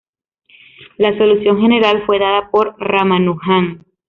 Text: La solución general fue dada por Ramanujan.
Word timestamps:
La 0.97 1.15
solución 1.15 1.61
general 1.61 2.01
fue 2.07 2.17
dada 2.17 2.49
por 2.49 2.75
Ramanujan. 2.79 3.85